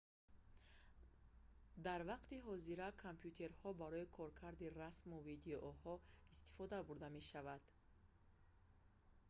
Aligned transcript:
дар 1.85 2.01
вақти 2.11 2.43
ҳозира 2.47 2.87
компютерҳо 3.05 3.69
барои 3.81 4.11
коркарди 4.17 4.73
расму 4.81 5.17
видеоҳо 5.29 5.93
истифода 6.33 6.77
бурда 6.87 7.09
мешаванд 7.17 7.63